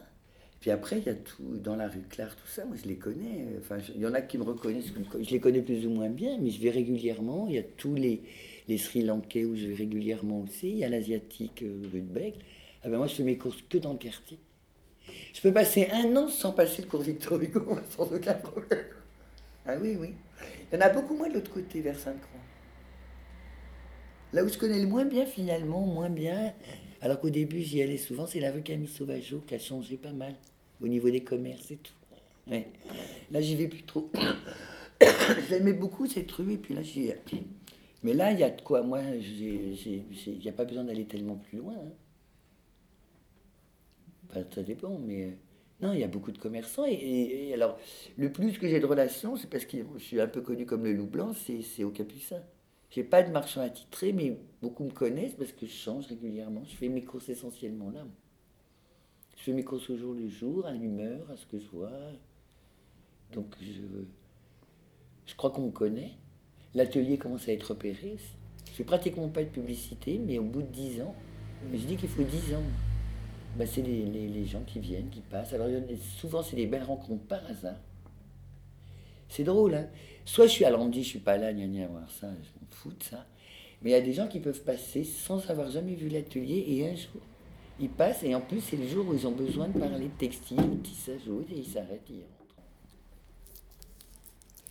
Puis 0.60 0.72
après, 0.72 1.00
il 1.00 1.06
y 1.06 1.10
a 1.10 1.16
tout, 1.16 1.58
dans 1.58 1.76
la 1.76 1.88
rue 1.88 2.02
Claire, 2.10 2.36
tout 2.36 2.48
ça, 2.48 2.66
moi 2.66 2.76
je 2.82 2.88
les 2.88 2.98
connais. 2.98 3.48
Enfin, 3.60 3.78
il 3.96 4.02
y 4.02 4.06
en 4.06 4.14
a 4.14 4.22
qui 4.22 4.38
me 4.38 4.44
reconnaissent, 4.44 4.92
je 5.20 5.30
les 5.30 5.40
connais 5.40 5.62
plus 5.62 5.86
ou 5.88 5.90
moins 5.90 6.10
bien, 6.10 6.38
mais 6.40 6.50
je 6.50 6.62
vais 6.62 6.70
régulièrement. 6.70 7.48
Il 7.48 7.56
y 7.56 7.58
a 7.58 7.64
tous 7.64 7.96
les, 7.96 8.22
les 8.68 8.78
Sri 8.78 9.04
Lankais 9.04 9.46
où 9.46 9.56
je 9.56 9.68
vais 9.68 9.76
régulièrement 9.76 10.42
aussi. 10.42 10.70
Il 10.70 10.78
y 10.78 10.84
a 10.84 10.90
l'Asiatique 10.90 11.64
euh, 11.64 11.88
rue 11.92 12.02
de 12.02 12.14
Bègle. 12.14 12.40
Ah 12.84 12.90
ben 12.90 12.98
moi, 12.98 13.08
je 13.08 13.16
fais 13.16 13.24
mes 13.24 13.38
courses 13.38 13.62
que 13.70 13.78
dans 13.78 13.94
le 13.94 14.00
quartier. 14.00 14.38
Je 15.34 15.42
peux 15.42 15.54
passer 15.54 15.88
un 15.92 16.16
an 16.18 16.28
sans 16.28 16.52
passer 16.52 16.82
le 16.82 16.90
cours 16.90 17.02
Victor 17.02 17.42
Hugo, 17.42 17.66
sans 17.90 18.12
aucun 18.14 18.34
problème. 18.34 18.86
Ah 19.70 19.78
oui, 19.80 19.96
oui. 20.00 20.16
Il 20.72 20.76
y 20.76 20.78
en 20.78 20.82
a 20.82 20.90
beaucoup 20.90 21.14
moins 21.16 21.30
de 21.30 21.36
l'autre 21.36 21.54
côté, 21.54 21.82
vers 21.82 21.98
Sainte-Croix. 21.98 22.40
Là 24.34 24.44
où 24.44 24.48
je 24.48 24.58
connais 24.58 24.80
le 24.80 24.88
moins 24.88 25.06
bien, 25.06 25.28
finalement, 25.28 25.82
moins 25.82 26.10
bien, 26.10 26.54
alors 27.02 27.20
qu'au 27.20 27.30
début, 27.30 27.62
j'y 27.62 27.82
allais 27.82 27.98
souvent, 27.98 28.26
c'est 28.26 28.40
la 28.40 28.52
Camille 28.52 28.88
Sauvageau 28.88 29.44
qui 29.46 29.54
a 29.54 29.60
changé 29.60 29.98
pas 29.98 30.12
mal 30.12 30.34
au 30.82 30.88
niveau 30.88 31.10
des 31.12 31.24
commerces 31.24 31.70
et 31.70 31.78
tout. 31.78 31.94
Ouais. 32.50 32.68
Là, 33.32 33.42
j'y 33.42 33.56
vais 33.56 33.68
plus 33.68 33.84
trop. 33.84 34.10
je 35.02 35.52
l'aimais 35.52 35.74
beaucoup, 35.74 36.08
cette 36.08 36.32
rue, 36.32 36.54
et 36.54 36.58
puis 36.58 36.74
là, 36.74 36.82
j'y. 36.82 37.12
Mais 38.02 38.14
là, 38.14 38.32
il 38.32 38.40
y 38.40 38.44
a 38.44 38.50
de 38.50 38.62
quoi. 38.62 38.82
Moi, 38.82 39.02
il 39.02 40.04
n'y 40.42 40.50
a 40.50 40.54
pas 40.54 40.66
besoin 40.66 40.84
d'aller 40.84 41.06
tellement 41.06 41.36
plus 41.36 41.60
loin. 41.60 41.76
hein. 44.34 44.44
Ça 44.54 44.64
dépend, 44.64 44.98
mais 45.00 45.26
euh, 45.26 45.32
non, 45.82 45.94
il 45.94 46.00
y 46.00 46.04
a 46.04 46.08
beaucoup 46.08 46.32
de 46.32 46.38
commerçants. 46.38 46.86
Et, 46.86 47.54
alors, 47.54 47.78
le 48.18 48.32
plus 48.32 48.58
que 48.58 48.68
j'ai 48.68 48.80
de 48.80 48.86
relations, 48.86 49.38
c'est 49.38 49.50
parce 49.50 49.66
que 49.66 49.78
je 49.98 50.04
suis 50.04 50.20
un 50.20 50.28
peu 50.28 50.42
connu 50.42 50.66
comme 50.66 50.84
le 50.84 50.94
loup 50.94 51.06
blanc, 51.06 51.32
c'est 51.34 51.84
au 51.84 51.90
Capucin. 51.90 52.42
J'ai 52.90 53.04
pas 53.04 53.24
de 53.24 53.32
marchand 53.32 53.62
attitré, 53.62 54.12
mais 54.14 54.38
beaucoup 54.62 54.84
me 54.84 54.92
connaissent 54.92 55.36
parce 55.36 55.52
que 55.52 55.66
je 55.66 55.72
change 55.72 56.08
régulièrement. 56.08 56.64
Je 56.66 56.76
fais 56.76 56.90
mes 56.90 57.04
courses 57.04 57.30
essentiellement 57.30 57.92
là. 57.92 58.06
Je 59.38 59.44
fais 59.44 59.54
mes 59.54 59.64
courses 59.64 59.90
au 59.90 59.96
jour 59.96 60.14
le 60.14 60.28
jour, 60.28 60.66
à 60.66 60.74
l'humeur, 60.74 61.30
à 61.32 61.38
ce 61.38 61.46
que 61.46 61.60
je 61.60 61.68
vois. 61.68 61.92
Donc, 63.32 63.56
je, 63.62 63.82
je 65.28 65.36
crois 65.36 65.52
qu'on 65.52 65.68
me 65.68 65.72
connaît. 65.72 66.12
L'atelier 66.74 67.18
commence 67.18 67.48
à 67.48 67.54
être 67.54 67.70
repéré. 67.70 68.18
Je 68.66 68.72
fais 68.72 68.84
pratiquement 68.84 69.30
pas 69.30 69.44
de 69.44 69.50
publicité, 69.50 70.20
mais 70.20 70.40
au 70.40 70.44
bout 70.44 70.62
de 70.62 70.68
10 70.68 71.02
ans, 71.04 71.16
je 71.72 71.78
dis 71.78 71.96
qu'il 71.96 72.10
faut 72.10 72.24
10 72.24 72.56
ans. 72.56 72.64
Ben, 73.56 73.68
c'est 73.68 73.82
les, 73.82 74.06
les- 74.06 74.30
les 74.30 74.46
gens 74.46 74.62
qui 74.66 74.80
viennent, 74.80 75.10
qui 75.10 75.22
passent. 75.22 75.54
Alors, 75.54 75.68
souvent, 76.20 76.42
c'est 76.42 76.56
des 76.56 76.66
belles 76.68 76.84
rencontres 76.84 77.24
par 77.26 77.46
hasard. 77.46 77.76
C'est 79.28 79.44
drôle, 79.44 79.76
hein. 79.76 79.88
Soit 80.26 80.48
je 80.48 80.52
suis 80.52 80.66
à 80.66 80.70
Landy, 80.70 81.04
je 81.04 81.10
suis 81.10 81.20
pas 81.20 81.38
là, 81.38 81.52
gna 81.54 81.66
gna, 81.68 81.88
voir 81.88 82.10
ça, 82.10 82.28
je 82.30 82.50
m'en 82.60 82.68
fous 82.70 82.92
de 82.92 83.04
ça. 83.04 83.26
Mais 83.82 83.90
il 83.92 83.94
y 83.94 83.96
a 83.96 84.02
des 84.02 84.14
gens 84.14 84.28
qui 84.28 84.40
peuvent 84.40 84.62
passer 84.64 85.04
sans 85.04 85.50
avoir 85.50 85.70
jamais 85.72 85.96
vu 85.96 86.08
l'atelier 86.10 86.64
et 86.68 86.88
un 86.88 86.96
jour, 86.96 87.22
ils 87.80 87.90
passent 87.90 88.24
et 88.24 88.34
en 88.36 88.42
plus, 88.42 88.62
c'est 88.62 88.76
le 88.78 88.88
jour 88.88 89.08
où 89.08 89.14
ils 89.14 89.26
ont 89.28 89.32
besoin 89.32 89.68
de 89.70 89.78
parler 89.80 90.06
de 90.06 90.18
textile, 90.18 90.58
de 90.58 90.76
tissage, 90.84 91.22
ou 91.28 91.40
autre, 91.40 91.52
et 91.52 91.58
ils 91.60 91.66
s'arrêtent 91.66 92.10
et 92.10 92.14
ils 92.14 92.26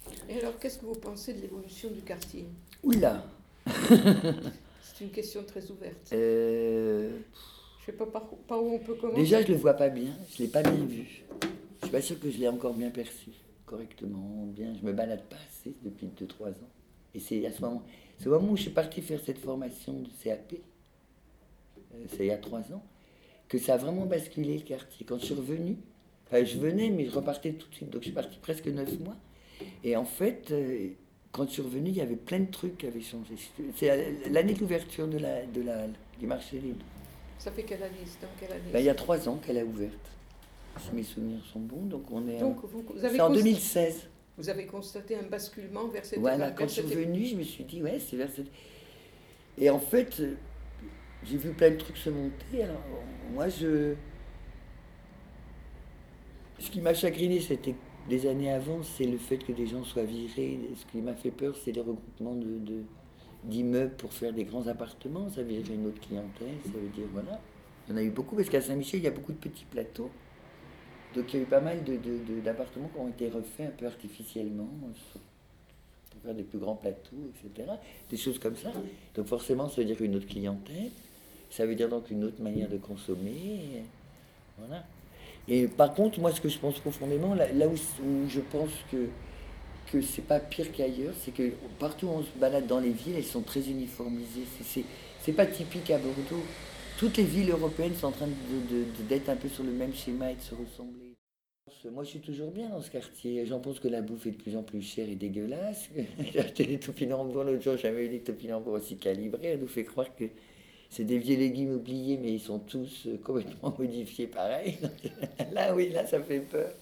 rentrent. 0.06 0.28
Et 0.28 0.38
alors, 0.38 0.58
qu'est-ce 0.58 0.78
que 0.78 0.86
vous 0.86 0.94
pensez 0.94 1.34
de 1.34 1.40
l'évolution 1.40 1.90
du 1.90 2.00
quartier? 2.02 2.46
Oula 2.82 3.24
C'est 3.66 5.04
une 5.04 5.10
question 5.10 5.42
très 5.44 5.70
ouverte. 5.70 6.10
euh, 6.12 7.18
sais 7.90 7.96
pas 7.96 8.06
par, 8.06 8.62
où 8.62 8.74
on 8.74 8.78
peut 8.78 8.94
commencer. 8.94 9.20
Déjà, 9.20 9.42
je 9.42 9.48
le 9.48 9.54
vois 9.54 9.74
pas 9.74 9.88
bien, 9.88 10.12
je 10.34 10.42
l'ai 10.42 10.48
pas 10.48 10.62
bien 10.62 10.84
vu. 10.84 11.24
Je 11.80 11.86
suis 11.86 11.92
pas 11.92 12.00
sûr 12.00 12.18
que 12.20 12.30
je 12.30 12.38
l'ai 12.38 12.48
encore 12.48 12.74
bien 12.74 12.90
perçu, 12.90 13.30
correctement, 13.66 14.46
bien. 14.46 14.74
Je 14.80 14.86
me 14.86 14.92
balade 14.92 15.22
pas 15.24 15.36
assez 15.36 15.74
depuis 15.82 16.08
2-3 16.20 16.48
ans. 16.48 16.54
Et 17.14 17.20
c'est 17.20 17.46
à 17.46 17.52
ce 17.52 17.62
moment, 17.62 17.82
au 18.24 18.28
moment 18.28 18.52
où 18.52 18.56
je 18.56 18.62
suis 18.62 18.70
parti 18.70 19.00
faire 19.00 19.20
cette 19.24 19.38
formation 19.38 19.94
de 19.94 20.08
CAP, 20.22 20.54
euh, 20.54 22.04
c'est 22.08 22.24
il 22.24 22.26
y 22.26 22.30
a 22.30 22.36
3 22.36 22.72
ans, 22.72 22.82
que 23.48 23.58
ça 23.58 23.74
a 23.74 23.76
vraiment 23.76 24.06
basculé 24.06 24.58
le 24.58 24.64
quartier. 24.64 25.06
Quand 25.06 25.18
je 25.18 25.26
suis 25.26 25.34
revenu, 25.34 25.76
je 26.32 26.58
venais, 26.58 26.90
mais 26.90 27.06
je 27.06 27.10
repartais 27.10 27.52
tout 27.52 27.68
de 27.68 27.74
suite, 27.74 27.90
donc 27.90 28.02
je 28.02 28.06
suis 28.06 28.14
parti 28.14 28.38
presque 28.38 28.66
9 28.66 29.00
mois. 29.00 29.16
Et 29.82 29.96
en 29.96 30.04
fait, 30.04 30.50
euh, 30.50 30.90
quand 31.32 31.46
je 31.46 31.52
suis 31.52 31.62
revenu, 31.62 31.88
il 31.90 31.96
y 31.96 32.00
avait 32.00 32.16
plein 32.16 32.40
de 32.40 32.50
trucs 32.50 32.78
qui 32.78 32.86
avaient 32.86 33.00
changé. 33.00 33.34
C'est 33.76 34.28
l'année 34.30 34.54
de 34.54 34.60
l'ouverture 34.60 35.08
de 35.08 35.18
la, 35.18 35.46
de 35.46 35.62
la, 35.62 35.86
du 36.18 36.26
marché 36.26 36.58
des 36.58 36.74
Ça 37.38 37.50
fait 37.52 37.62
quelle 37.62 37.82
année 37.82 37.94
dans 38.20 38.28
quelle 38.38 38.52
année 38.52 38.70
ben, 38.72 38.78
il 38.80 38.84
y 38.84 38.88
a 38.88 38.94
trois 38.94 39.28
ans 39.28 39.36
qu'elle 39.36 39.58
a 39.58 39.64
ouverte. 39.64 39.94
Si 40.80 40.92
mes 40.94 41.02
souvenirs 41.02 41.44
sont 41.52 41.60
bons, 41.60 41.82
donc 41.86 42.04
on 42.10 42.26
est. 42.28 42.36
en- 42.42 42.48
Donc, 42.50 42.64
vous, 42.64 42.84
vous 42.94 43.04
avez 43.04 43.16
C'est 43.16 43.20
en 43.20 43.30
const- 43.30 43.34
2016. 43.36 44.08
vous 44.36 44.48
avez 44.48 44.66
constaté 44.66 45.16
un 45.16 45.22
basculement 45.24 45.86
vers 45.88 46.04
cette 46.04 46.18
Voilà, 46.20 46.46
vers 46.46 46.54
quand 46.54 46.64
je 46.68 46.72
suis 46.72 46.82
revenu, 46.82 47.24
je 47.24 47.36
me 47.36 47.42
suis 47.42 47.64
dit, 47.64 47.82
ouais, 47.82 47.98
c'est 47.98 48.16
vers 48.16 48.30
cette. 48.30 48.46
Et 49.56 49.70
en 49.70 49.80
fait, 49.80 50.20
euh, 50.20 50.34
j'ai 51.24 51.36
vu 51.36 51.50
plein 51.52 51.70
de 51.70 51.76
trucs 51.76 51.96
se 51.96 52.10
monter. 52.10 52.62
Alors, 52.62 52.80
moi, 53.32 53.48
je. 53.48 53.94
Ce 56.58 56.70
qui 56.70 56.80
m'a 56.80 56.94
chagriné, 56.94 57.40
c'était 57.40 57.74
des 58.08 58.26
années 58.26 58.50
avant, 58.52 58.82
c'est 58.82 59.04
le 59.04 59.18
fait 59.18 59.38
que 59.38 59.52
des 59.52 59.66
gens 59.66 59.84
soient 59.84 60.04
virés. 60.04 60.58
Ce 60.76 60.84
qui 60.90 60.98
m'a 60.98 61.14
fait 61.14 61.30
peur, 61.30 61.56
c'est 61.56 61.72
les 61.72 61.80
regroupements 61.80 62.34
de, 62.34 62.58
de- 62.58 62.82
d'immeubles 63.44 63.94
pour 63.96 64.12
faire 64.12 64.32
des 64.32 64.44
grands 64.44 64.66
appartements. 64.66 65.28
Ça 65.30 65.42
virait 65.42 65.62
une 65.74 65.86
autre 65.86 66.00
clientèle, 66.00 66.54
ça 66.64 66.70
veut 66.72 66.88
dire, 66.88 67.06
voilà. 67.12 67.40
Il 67.88 67.92
y 67.92 67.94
en 67.94 67.96
a 67.98 68.02
eu 68.02 68.10
beaucoup, 68.10 68.36
parce 68.36 68.48
qu'à 68.50 68.60
Saint-Michel, 68.60 69.00
il 69.00 69.04
y 69.04 69.06
a 69.06 69.10
beaucoup 69.12 69.32
de 69.32 69.38
petits 69.38 69.64
plateaux. 69.64 70.10
Donc 71.14 71.32
il 71.32 71.36
y 71.36 71.40
a 71.40 71.42
eu 71.42 71.46
pas 71.46 71.60
mal 71.60 71.82
de, 71.84 71.96
de- 71.96 72.18
de- 72.34 72.40
d'appartements 72.44 72.88
qui 72.94 73.00
ont 73.00 73.08
été 73.08 73.28
refaits 73.30 73.66
un 73.66 73.70
peu 73.70 73.86
artificiellement, 73.86 74.68
pour 76.10 76.20
faire 76.22 76.34
des 76.34 76.42
plus 76.42 76.58
grands 76.58 76.74
plateaux, 76.74 77.16
etc. 77.44 77.70
Des 78.10 78.16
choses 78.18 78.38
comme 78.38 78.56
ça. 78.56 78.70
Donc 79.14 79.26
forcément, 79.26 79.68
ça 79.68 79.76
veut 79.80 79.86
dire 79.86 80.00
une 80.02 80.16
autre 80.16 80.26
clientèle. 80.26 80.90
Ça 81.50 81.64
veut 81.64 81.74
dire 81.74 81.88
donc 81.88 82.10
une 82.10 82.24
autre 82.24 82.42
manière 82.42 82.68
de 82.68 82.76
consommer. 82.76 83.84
Voilà. 84.58 84.84
Et 85.46 85.66
par 85.66 85.94
contre, 85.94 86.20
moi, 86.20 86.30
ce 86.32 86.42
que 86.42 86.50
je 86.50 86.58
pense 86.58 86.78
profondément, 86.80 87.34
là, 87.34 87.46
où 87.68 87.74
je 88.28 88.40
pense 88.40 88.68
que 88.92 89.06
que 89.92 90.00
c'est 90.00 90.22
pas 90.22 90.40
pire 90.40 90.70
qu'ailleurs, 90.72 91.14
c'est 91.24 91.32
que 91.32 91.50
partout 91.78 92.06
où 92.06 92.10
on 92.10 92.22
se 92.22 92.38
balade 92.38 92.66
dans 92.66 92.80
les 92.80 92.90
villes, 92.90 93.14
elles 93.16 93.24
sont 93.24 93.42
très 93.42 93.60
uniformisées. 93.68 94.44
C'est- 94.64 95.32
pas 95.32 95.44
typique 95.46 95.90
à 95.90 95.98
Bordeaux. 95.98 96.42
Toutes 96.98 97.18
les 97.18 97.24
villes 97.24 97.50
européennes 97.50 97.94
sont 97.94 98.06
en 98.06 98.12
train 98.12 98.28
d'être 99.08 99.28
un 99.28 99.36
peu 99.36 99.48
sur 99.48 99.62
le 99.62 99.72
même 99.72 99.94
schéma 99.94 100.32
et 100.32 100.36
de 100.36 100.40
se 100.40 100.54
ressembler. 100.54 101.14
Moi, 101.92 102.02
je 102.04 102.08
suis 102.10 102.20
toujours 102.20 102.50
bien 102.50 102.68
dans 102.70 102.80
ce 102.80 102.90
quartier. 102.90 103.44
J'en 103.46 103.60
pense 103.60 103.78
que 103.78 103.88
la 103.88 104.00
bouffe 104.00 104.26
est 104.26 104.32
de 104.32 104.36
plus 104.36 104.56
en 104.56 104.62
plus 104.62 104.80
chère 104.82 105.08
et 105.08 105.14
dégueulasse. 105.14 105.90
J'ai 106.32 106.40
acheté 106.40 106.64
des 106.64 106.78
topinambours 106.78 107.44
l'autre 107.44 107.62
jour, 107.62 107.76
j'avais 107.76 108.06
eu 108.06 108.08
des 108.08 108.20
topinambours 108.20 108.72
aussi 108.74 108.96
calibrés. 108.96 109.48
Elle 109.48 109.60
nous 109.60 109.68
fait 109.68 109.84
croire 109.84 110.14
que 110.16 110.24
c'est 110.90 111.04
des 111.04 111.18
vieux 111.18 111.36
légumes 111.36 111.74
oubliés, 111.74 112.18
mais 112.20 112.32
ils 112.32 112.40
sont 112.40 112.58
tous 112.58 113.06
euh, 113.06 113.18
complètement 113.22 113.74
modifiés 113.78 114.26
pareil. 114.26 114.78
Là, 115.52 115.74
oui, 115.74 115.90
là, 115.90 116.06
ça 116.06 116.20
fait 116.22 116.40
peur. 116.40 116.72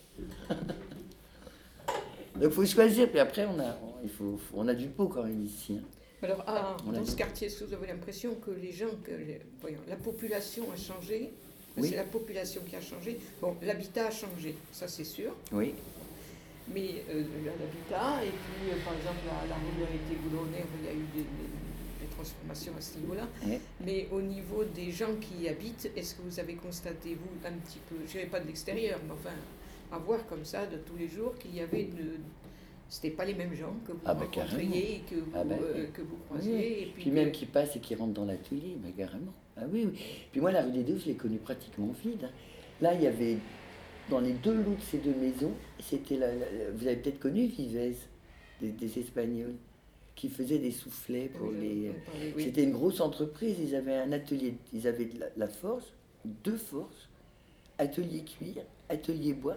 Donc, 2.40 2.50
il 2.50 2.54
faut 2.54 2.66
choisir. 2.66 3.08
Puis 3.10 3.18
après, 3.20 3.46
on 3.46 3.58
a, 3.60 3.76
il 4.02 4.10
faut, 4.10 4.38
on 4.54 4.66
a 4.68 4.74
du 4.74 4.88
pot 4.88 5.08
quand 5.08 5.24
même 5.24 5.44
ici. 5.44 5.78
hein. 5.80 5.86
Alors, 6.22 6.42
ah, 6.46 6.76
dans 6.92 7.04
ce 7.04 7.14
quartier, 7.14 7.46
est-ce 7.46 7.60
que 7.60 7.64
vous 7.64 7.74
avez 7.74 7.86
l'impression 7.88 8.34
que 8.36 8.50
les 8.50 8.72
gens, 8.72 8.88
que 9.04 9.10
les- 9.12 9.40
voyons, 9.60 9.78
la 9.88 9.96
population 9.96 10.64
a 10.72 10.76
changé? 10.76 11.32
Oui. 11.76 11.90
C'est 11.90 11.96
la 11.96 12.04
population 12.04 12.62
qui 12.68 12.74
a 12.74 12.80
changé. 12.80 13.18
Bon, 13.40 13.54
l'habitat 13.62 14.06
a 14.06 14.10
changé, 14.10 14.56
ça 14.72 14.88
c'est 14.88 15.04
sûr. 15.04 15.34
Oui. 15.52 15.74
mais 16.74 17.04
euh, 17.10 17.22
l'habitat. 17.44 18.24
Et 18.24 18.30
puis, 18.30 18.70
euh, 18.72 18.84
par 18.84 18.94
exemple, 18.94 19.18
la, 19.26 19.46
la 19.46 19.54
rue 19.56 19.84
a 19.84 19.94
été 19.94 20.16
boulonnaire, 20.20 20.64
il 20.80 20.86
y 20.86 20.88
a 20.88 20.92
eu 20.94 21.04
des, 21.14 21.20
des- 21.20 22.00
des 22.00 22.06
transformations 22.14 22.72
à 22.76 22.80
ce 22.80 22.98
niveau-là. 22.98 23.28
Mais 23.84 24.08
au 24.10 24.20
niveau 24.22 24.64
des 24.64 24.90
gens 24.90 25.14
qui 25.20 25.44
y 25.44 25.48
habitent, 25.48 25.90
est-ce 25.94 26.14
que 26.16 26.22
vous 26.22 26.40
avez 26.40 26.54
constaté, 26.54 27.14
vous, 27.14 27.46
un 27.46 27.52
petit 27.52 27.78
peu, 27.88 27.96
je 28.06 28.12
dirais 28.12 28.26
pas 28.26 28.40
de 28.40 28.46
l'extérieur, 28.48 28.98
mais 29.06 29.12
enfin, 29.12 29.36
à 29.92 29.98
voir 29.98 30.26
comme 30.26 30.44
ça 30.44 30.66
de 30.66 30.76
tous 30.78 30.96
les 30.96 31.08
jours 31.08 31.34
qu'il 31.38 31.54
y 31.54 31.60
avait 31.60 31.82
une. 31.82 32.18
C'était 32.88 33.10
pas 33.10 33.24
les 33.24 33.34
mêmes 33.34 33.54
gens 33.54 33.74
que 33.84 33.90
vous 33.92 33.98
Ah 34.04 34.14
bah, 34.14 34.24
rencontriez 34.26 34.96
et 34.96 35.00
que 35.00 35.16
vous, 35.16 35.32
Ah 35.34 35.42
bah, 35.42 35.56
euh, 35.60 35.72
oui. 35.86 35.92
que 35.92 36.02
vous 36.02 36.14
Oui, 36.14 36.24
croisiez. 36.28 36.82
Et 36.82 36.86
puis, 36.86 37.02
Puis 37.02 37.10
même 37.10 37.32
que- 37.32 37.36
qui 37.38 37.46
passent 37.46 37.74
et 37.74 37.80
qui 37.80 37.94
rentrent 37.96 38.12
dans 38.14 38.24
l'atelier, 38.24 38.76
bah, 38.80 38.90
carrément. 38.96 39.32
Ah 39.56 39.62
oui, 39.72 39.88
oui. 39.90 39.98
Puis 40.30 40.40
moi, 40.40 40.52
la 40.52 40.62
rue 40.62 40.70
des 40.70 40.84
Deux, 40.84 40.96
je 40.98 41.06
l'ai 41.06 41.14
connue 41.14 41.38
pratiquement 41.38 41.92
vide. 42.04 42.24
hein. 42.24 42.30
Là, 42.80 42.94
il 42.94 43.02
y 43.02 43.06
avait, 43.08 43.38
dans 44.08 44.20
les 44.20 44.34
deux 44.34 44.54
lots 44.54 44.74
de 44.76 44.82
ces 44.82 44.98
deux 44.98 45.14
maisons, 45.14 45.52
c'était 45.80 46.16
la, 46.16 46.28
vous 46.74 46.86
avez 46.86 46.96
peut-être 46.96 47.18
connu 47.18 47.46
Vivez, 47.46 47.96
des, 48.60 48.70
des 48.70 48.98
Espagnols, 49.00 49.54
qui 50.14 50.28
faisaient 50.28 50.58
des 50.60 50.70
soufflets 50.70 51.28
pour 51.36 51.48
Oui, 51.48 51.56
les... 51.60 51.92
oui. 52.36 52.42
C'était 52.44 52.62
une 52.62 52.72
grosse 52.72 53.00
entreprise, 53.00 53.56
ils 53.58 53.74
avaient 53.74 53.96
un 53.96 54.12
atelier, 54.12 54.54
ils 54.72 54.86
avaient 54.86 55.06
de 55.06 55.18
la, 55.20 55.26
la 55.36 55.48
force, 55.48 55.92
deux 56.24 56.56
forces, 56.56 57.08
atelier 57.78 58.22
cuir, 58.22 58.62
atelier 58.88 59.32
bois. 59.32 59.56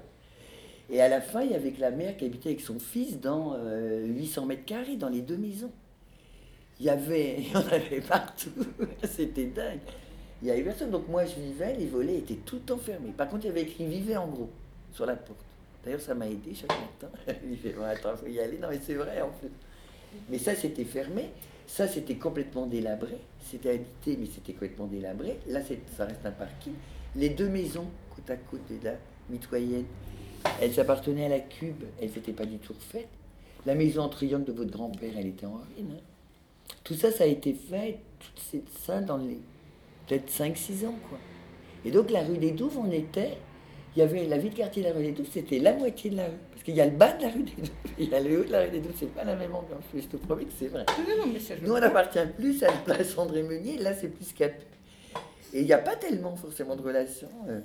Et 0.91 1.01
à 1.01 1.08
la 1.08 1.22
fin, 1.22 1.41
il 1.41 1.51
y 1.51 1.55
avait 1.55 1.72
que 1.72 1.81
la 1.81 1.91
mère 1.91 2.17
qui 2.17 2.25
habitait 2.25 2.50
avec 2.50 2.62
son 2.62 2.79
fils 2.79 3.19
dans 3.19 3.55
euh, 3.55 4.05
800 4.05 4.46
mètres 4.46 4.65
carrés, 4.65 4.96
dans 4.96 5.10
les 5.10 5.22
deux 5.22 5.38
maisons. 5.38 5.72
Il 6.79 6.86
y 6.86 6.89
en 7.55 7.60
avait 7.72 8.01
partout, 8.01 8.51
c'était 9.03 9.46
dingue. 9.46 9.79
Il 10.41 10.48
y 10.48 10.51
avait 10.51 10.63
personne, 10.63 10.91
donc 10.91 11.10
moi 11.10 11.25
je 11.25 11.36
vivais, 11.36 11.75
les 11.75 11.86
volets 11.86 12.19
étaient 12.19 12.39
tout 12.46 12.72
enfermés. 12.72 13.12
Par 13.15 13.27
contre, 13.27 13.46
il 13.46 13.48
y 13.48 13.51
avait 13.51 13.63
écrit 13.63 13.86
Vivez 13.86 14.15
en 14.15 14.27
gros 14.27 14.50
sur 14.93 15.05
la 15.05 15.15
porte. 15.15 15.46
D'ailleurs, 15.84 16.01
ça 16.01 16.15
m'a 16.15 16.27
aidé 16.27 16.53
chaque 16.53 16.69
matin. 16.69 17.10
Il 17.50 17.58
fait, 17.58 17.72
bon, 17.72 17.84
attends, 17.84 18.15
faut 18.15 18.27
y 18.27 18.39
aller. 18.39 18.58
Non, 18.58 18.69
mais 18.69 18.79
c'est 18.81 18.96
vrai 18.96 19.22
en 19.22 19.29
plus. 19.29 19.50
Mais 20.29 20.38
ça, 20.38 20.55
c'était 20.55 20.86
fermé. 20.86 21.29
Ça, 21.67 21.88
c'était 21.88 22.15
complètement 22.15 22.65
délabré. 22.65 23.17
C'était 23.41 23.72
habité, 23.72 24.17
mais 24.17 24.25
c'était 24.25 24.53
complètement 24.53 24.88
délabré. 24.88 25.39
Là, 25.48 25.60
ça 25.96 26.05
reste 26.05 26.25
un 26.25 26.31
parking. 26.31 26.74
Les 27.15 27.29
deux 27.29 27.48
maisons, 27.48 27.88
côte 28.15 28.29
à 28.29 28.36
côte 28.36 28.62
de 28.69 28.84
la 28.84 28.96
mitoyenne, 29.29 29.86
elles 30.62 30.79
appartenaient 30.79 31.25
à 31.25 31.29
la 31.29 31.39
Cube. 31.39 31.84
Elles 32.01 32.10
n'étaient 32.10 32.34
pas 32.34 32.46
du 32.46 32.58
tout 32.58 32.74
refaites. 32.74 33.08
La 33.65 33.75
maison 33.75 34.03
en 34.03 34.10
triangle 34.10 34.46
de 34.46 34.51
votre 34.53 34.72
grand-père, 34.72 35.12
elle 35.17 35.27
était 35.27 35.46
en 35.46 35.53
ruine. 35.75 35.91
hein. 35.98 36.74
Tout 36.84 36.93
ça, 36.96 37.12
ça 37.12 37.24
a 37.25 37.27
été 37.27 37.53
fait, 37.53 38.00
tout 38.19 38.62
ça, 38.86 39.01
dans 39.01 39.17
les 39.17 39.39
peut-être 40.08 40.29
5-6 40.31 40.86
ans, 40.88 40.96
quoi. 41.10 41.17
Et 41.86 41.91
donc, 41.91 42.10
la 42.10 42.22
rue 42.24 42.38
des 42.38 42.51
Douves, 42.51 42.77
on 42.77 42.91
était. 42.91 43.38
Il 43.96 44.00
y 44.00 44.01
avait 44.03 44.25
la 44.27 44.38
vie 44.38 44.50
de 44.50 44.55
quartier 44.55 44.84
de 44.84 44.88
la 44.89 44.93
rue 44.93 45.03
des 45.03 45.12
Douves, 45.12 45.27
c'était 45.31 45.60
la 45.60 45.74
moitié 45.74 46.10
de 46.12 46.17
la 46.17 46.25
rue. 46.27 46.38
Parce 46.51 46.63
qu'il 46.63 46.75
y 46.75 46.81
a 46.81 46.86
le 46.86 46.91
bas 46.96 47.12
de 47.13 47.24
la 47.24 47.29
rue 47.29 47.43
des 47.43 47.51
Douves, 47.51 47.69
il 47.98 48.10
y 48.10 48.15
a 48.15 48.19
le 48.19 48.39
haut 48.39 48.43
de 48.43 48.51
la 48.51 48.62
rue 48.62 48.69
des 48.69 48.79
Douves, 48.79 48.93
c'est 48.98 49.13
pas 49.13 49.24
la 49.24 49.36
même 49.36 49.53
ambiance. 49.53 49.84
Je 49.93 50.01
te 50.01 50.17
promets 50.17 50.46
que 50.46 50.51
c'est 50.58 50.67
vrai. 50.67 50.86
Non, 51.00 51.25
non, 51.25 51.31
mais 51.34 51.39
ça, 51.39 51.55
je 51.60 51.65
Nous, 51.65 51.72
on 51.74 51.75
appartient 51.81 52.19
plus 52.38 52.63
à 52.63 52.67
la 52.67 52.77
place 52.77 53.17
André 53.17 53.43
Meunier, 53.43 53.77
là, 53.77 53.93
c'est 53.93 54.10
plus 54.10 54.31
Capet. 54.34 54.65
Et 55.53 55.62
il 55.62 55.65
n'y 55.65 55.74
a 55.74 55.79
pas 55.79 55.96
tellement 55.96 56.36
forcément 56.36 56.75
de 56.75 56.81
relation. 56.84 57.27
euh. 57.50 57.60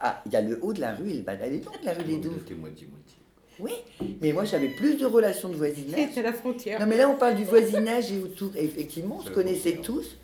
Ah, 0.00 0.22
il 0.26 0.32
y 0.32 0.36
a 0.36 0.40
le 0.40 0.58
haut 0.62 0.72
de 0.72 0.80
la 0.80 0.94
rue 0.94 1.10
et 1.10 1.14
le 1.14 1.22
bas. 1.22 1.34
Elle 1.34 1.54
est 1.54 1.64
longue, 1.64 1.74
la 1.82 1.92
rue 1.92 2.04
des 2.04 2.18
Douves. 2.18 2.38
C'était 2.40 2.54
moitié-moitié. 2.54 3.18
Oui, 3.60 3.72
mais 4.20 4.32
moi, 4.32 4.44
j'avais 4.44 4.68
plus 4.68 4.96
de 4.96 5.04
relations 5.04 5.48
de 5.48 5.56
voisinage. 5.56 6.10
C'est 6.14 6.22
la 6.22 6.32
frontière. 6.32 6.78
Non, 6.78 6.86
mais 6.86 6.96
là, 6.96 7.08
on 7.08 7.16
parle 7.16 7.34
du 7.34 7.44
voisinage 7.44 8.12
et 8.12 8.18
autour. 8.18 8.54
Et 8.56 8.64
effectivement, 8.64 9.16
on 9.20 9.22
se 9.22 9.30
connaissait 9.30 9.78
tous 9.78 10.16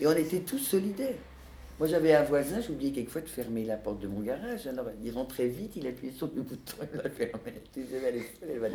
et 0.00 0.06
on 0.06 0.12
était 0.12 0.40
tous 0.40 0.58
solidaires. 0.58 1.16
Moi, 1.78 1.88
j'avais 1.88 2.14
un 2.14 2.22
voisin, 2.22 2.60
j'oubliais 2.60 2.92
quelquefois 2.92 3.22
de 3.22 3.28
fermer 3.28 3.64
la 3.64 3.76
porte 3.76 4.00
de 4.00 4.06
mon 4.06 4.20
garage. 4.20 4.66
Alors, 4.66 4.86
il 5.02 5.10
rentrait 5.12 5.48
vite, 5.48 5.72
il 5.76 5.86
appuyait 5.86 6.12
sur 6.12 6.30
le 6.34 6.42
bouton, 6.42 6.76
il 6.92 7.00
la 7.02 7.10
fermait. 7.10 7.62
Je 7.74 7.80
disais, 7.80 8.00
elle 8.42 8.58
va. 8.58 8.68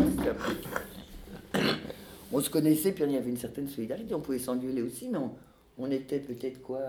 On 2.31 2.41
se 2.41 2.49
connaissait, 2.49 2.91
puis 2.91 3.03
il 3.05 3.11
y 3.11 3.17
avait 3.17 3.29
une 3.29 3.37
certaine 3.37 3.67
solidarité. 3.67 4.13
On 4.15 4.19
pouvait 4.19 4.39
s'engueuler 4.39 4.81
aussi, 4.81 5.07
mais 5.07 5.19
on, 5.19 5.31
on 5.77 5.89
était 5.91 6.19
peut-être 6.19 6.61
quoi 6.61 6.79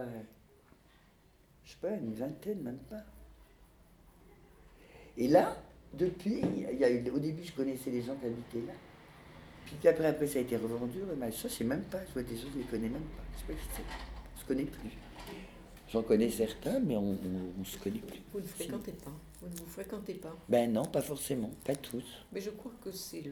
Je 1.64 1.70
sais 1.70 1.76
pas, 1.80 1.90
une 1.90 2.14
vingtaine, 2.14 2.60
même 2.62 2.78
pas. 2.88 3.04
Et 5.20 5.28
là, 5.28 5.56
depuis, 5.94 6.40
il 6.72 6.78
y 6.78 6.84
a 6.84 6.90
eu- 6.90 7.08
au 7.10 7.18
début, 7.18 7.44
je 7.44 7.52
connaissais 7.52 7.90
les 7.90 8.02
gens 8.02 8.16
qui 8.16 8.26
habitaient 8.26 8.66
là. 8.66 8.72
Puis 9.66 9.86
après, 9.88 10.06
après, 10.06 10.26
ça 10.26 10.38
a 10.38 10.42
été 10.42 10.56
revendu. 10.56 10.98
Mais 11.18 11.30
ça, 11.30 11.48
sais 11.48 11.62
même 11.62 11.82
pas. 11.84 12.00
Je 12.08 12.12
vois 12.14 12.22
des 12.24 12.36
gens, 12.36 12.48
je 12.52 12.58
les 12.58 12.64
connais 12.64 12.88
même 12.88 13.02
pas. 13.02 13.22
Je 13.34 13.40
sais 13.40 13.46
pas 13.46 13.52
qui 13.52 13.68
c'est. 13.76 14.40
Je 14.40 14.44
connais 14.46 14.64
plus. 14.64 14.90
J'en 15.92 16.02
connais 16.02 16.30
certains, 16.30 16.80
mais 16.80 16.96
on, 16.96 17.16
on 17.60 17.64
se 17.64 17.76
connaît 17.78 17.98
plus. 18.00 18.20
Vous 18.32 18.40
ne 18.40 18.46
fréquentez 18.46 18.92
pas. 18.92 19.12
Vous 19.42 19.48
ne 19.48 19.56
vous 19.56 19.66
fréquentez 19.66 20.14
pas. 20.14 20.36
Ben 20.48 20.72
non, 20.72 20.84
pas 20.84 21.02
forcément, 21.02 21.50
pas 21.64 21.74
tous. 21.76 22.04
Mais 22.32 22.40
je 22.40 22.50
crois 22.50 22.72
que 22.82 22.90
c'est 22.92 23.24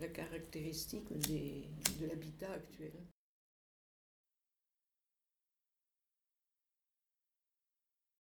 la 0.00 0.08
caractéristique 0.08 1.06
des- 1.28 1.64
de 2.00 2.06
l'habitat 2.06 2.52
actuel. 2.52 2.92